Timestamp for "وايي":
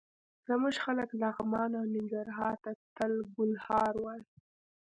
4.03-4.25